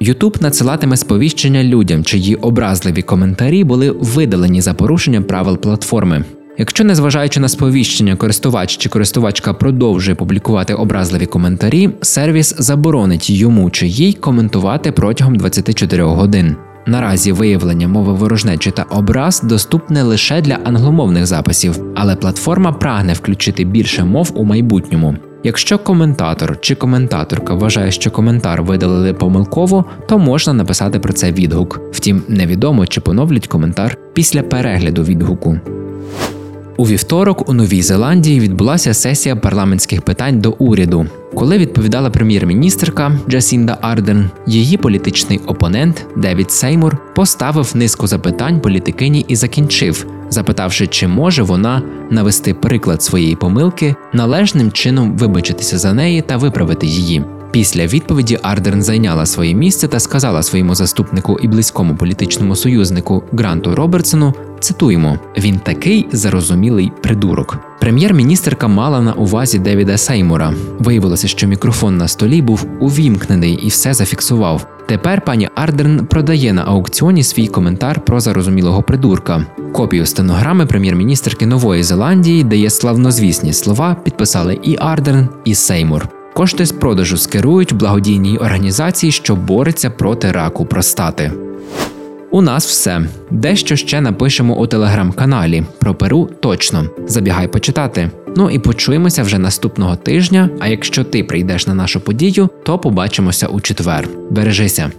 Ютуб 0.00 0.36
надсилатиме 0.40 0.96
сповіщення 0.96 1.64
людям, 1.64 2.04
чиї 2.04 2.34
образливі 2.34 3.02
коментарі 3.02 3.64
були 3.64 3.90
видалені 3.90 4.60
за 4.60 4.74
порушення 4.74 5.22
правил 5.22 5.58
платформи. 5.58 6.24
Якщо, 6.58 6.84
незважаючи 6.84 7.40
на 7.40 7.48
сповіщення, 7.48 8.16
користувач 8.16 8.76
чи 8.76 8.88
користувачка 8.88 9.52
продовжує 9.52 10.14
публікувати 10.14 10.74
образливі 10.74 11.26
коментарі, 11.26 11.90
сервіс 12.00 12.54
заборонить 12.58 13.30
йому 13.30 13.70
чи 13.70 13.86
їй 13.86 14.12
коментувати 14.12 14.92
протягом 14.92 15.36
24 15.36 16.02
годин. 16.02 16.56
Наразі 16.86 17.32
виявлення 17.32 17.88
мови 17.88 18.12
ворожнечі 18.12 18.70
та 18.70 18.82
образ 18.82 19.42
доступне 19.42 20.02
лише 20.02 20.40
для 20.40 20.54
англомовних 20.54 21.26
записів, 21.26 21.84
але 21.94 22.16
платформа 22.16 22.72
прагне 22.72 23.12
включити 23.12 23.64
більше 23.64 24.04
мов 24.04 24.32
у 24.34 24.44
майбутньому. 24.44 25.16
Якщо 25.44 25.78
коментатор 25.78 26.60
чи 26.60 26.74
коментаторка 26.74 27.54
вважає, 27.54 27.90
що 27.90 28.10
коментар 28.10 28.62
видалили 28.62 29.14
помилково, 29.14 29.84
то 30.08 30.18
можна 30.18 30.52
написати 30.52 30.98
про 30.98 31.12
це 31.12 31.32
відгук. 31.32 31.80
Втім, 31.92 32.22
невідомо 32.28 32.86
чи 32.86 33.00
поновлять 33.00 33.46
коментар 33.46 33.98
після 34.14 34.42
перегляду 34.42 35.02
відгуку. 35.02 35.60
У 36.76 36.86
вівторок 36.86 37.48
у 37.48 37.52
Новій 37.52 37.82
Зеландії 37.82 38.40
відбулася 38.40 38.94
сесія 38.94 39.36
парламентських 39.36 40.02
питань 40.02 40.40
до 40.40 40.50
уряду. 40.50 41.06
Коли 41.34 41.58
відповідала 41.58 42.10
прем'єр-міністрка 42.10 43.18
Джасінда 43.28 43.78
Арден, 43.80 44.30
її 44.46 44.76
політичний 44.76 45.40
опонент 45.46 46.06
Девід 46.16 46.50
Сеймур 46.50 46.98
поставив 47.14 47.72
низку 47.74 48.06
запитань 48.06 48.60
політикині 48.60 49.24
і 49.28 49.36
закінчив, 49.36 50.06
запитавши, 50.30 50.86
чи 50.86 51.08
може 51.08 51.42
вона 51.42 51.82
навести 52.10 52.54
приклад 52.54 53.02
своєї 53.02 53.36
помилки, 53.36 53.94
належним 54.12 54.72
чином 54.72 55.16
вибачитися 55.16 55.78
за 55.78 55.92
неї 55.92 56.22
та 56.22 56.36
виправити 56.36 56.86
її. 56.86 57.24
Після 57.52 57.86
відповіді 57.86 58.38
Ардерн 58.42 58.82
зайняла 58.82 59.26
своє 59.26 59.54
місце 59.54 59.88
та 59.88 60.00
сказала 60.00 60.42
своєму 60.42 60.74
заступнику 60.74 61.38
і 61.42 61.48
близькому 61.48 61.96
політичному 61.96 62.56
союзнику 62.56 63.22
Гранту 63.32 63.74
Робертсону. 63.74 64.34
Цитуємо: 64.60 65.18
він 65.38 65.58
такий 65.58 66.06
зарозумілий 66.12 66.92
придурок. 67.02 67.58
Прем'єр-міністерка 67.80 68.68
мала 68.68 69.00
на 69.00 69.12
увазі 69.12 69.58
Девіда 69.58 69.98
Сеймура. 69.98 70.54
Виявилося, 70.78 71.28
що 71.28 71.46
мікрофон 71.46 71.96
на 71.96 72.08
столі 72.08 72.42
був 72.42 72.66
увімкнений 72.80 73.52
і 73.54 73.68
все 73.68 73.94
зафіксував. 73.94 74.66
Тепер 74.86 75.24
пані 75.24 75.48
Ардерн 75.54 76.06
продає 76.06 76.52
на 76.52 76.64
аукціоні 76.64 77.22
свій 77.22 77.46
коментар 77.46 78.04
про 78.04 78.20
зарозумілого 78.20 78.82
придурка. 78.82 79.46
Копію 79.72 80.06
стенограми 80.06 80.66
прем'єр-міністерки 80.66 81.46
Нової 81.46 81.82
Зеландії, 81.82 82.44
де 82.44 82.56
є 82.56 82.70
славнозвісні 82.70 83.52
слова, 83.52 83.96
підписали 84.04 84.58
і 84.62 84.76
Ардерн, 84.80 85.28
і 85.44 85.54
Сеймур. 85.54 86.21
Кошти 86.34 86.66
з 86.66 86.72
продажу 86.72 87.16
скерують 87.16 87.74
благодійній 87.74 88.38
організації, 88.38 89.12
що 89.12 89.36
бореться 89.36 89.90
проти 89.90 90.32
раку 90.32 90.66
простати. 90.66 91.32
У 92.30 92.42
нас 92.42 92.66
все. 92.66 93.00
Дещо 93.30 93.76
ще 93.76 94.00
напишемо 94.00 94.56
у 94.56 94.66
телеграм-каналі. 94.66 95.64
Про 95.78 95.94
Перу 95.94 96.28
точно. 96.40 96.84
Забігай 97.06 97.48
почитати. 97.48 98.10
Ну 98.36 98.50
і 98.50 98.58
почуємося 98.58 99.22
вже 99.22 99.38
наступного 99.38 99.96
тижня. 99.96 100.50
А 100.60 100.68
якщо 100.68 101.04
ти 101.04 101.24
прийдеш 101.24 101.66
на 101.66 101.74
нашу 101.74 102.00
подію, 102.00 102.48
то 102.62 102.78
побачимося 102.78 103.46
у 103.46 103.60
четвер. 103.60 104.08
Бережися. 104.30 104.90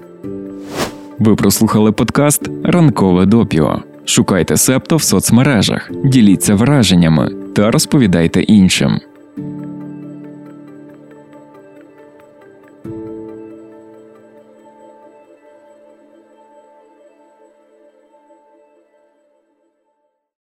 Ви 1.19 1.35
прослухали 1.35 1.91
подкаст 1.91 2.49
Ранкове 2.63 3.25
допіо. 3.25 3.79
Шукайте 4.05 4.57
септо 4.57 4.95
в 4.95 5.03
соцмережах, 5.03 5.91
діліться 6.05 6.55
враженнями 6.55 7.31
та 7.55 7.71
розповідайте 7.71 8.41
іншим. 8.41 8.99